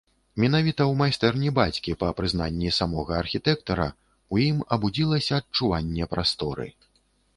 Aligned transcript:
Менавіта 0.43 0.81
ў 0.83 0.93
майстэрні 1.01 1.49
бацькі, 1.59 1.91
па 2.03 2.07
прызнанні 2.21 2.71
самога 2.79 3.13
архітэктара, 3.23 3.87
у 4.37 4.41
ім 4.47 4.57
абудзілася 4.79 5.33
адчуванне 5.41 6.09
прасторы. 6.15 6.67